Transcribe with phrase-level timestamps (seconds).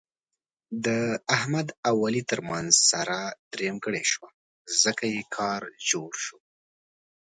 [0.85, 0.87] د
[1.35, 4.29] احمد او علي ترمنځ ساره درېیمګړې شوه،
[4.83, 6.37] ځکه یې کار جوړ شو.